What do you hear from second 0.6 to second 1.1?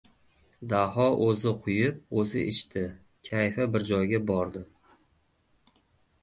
Daho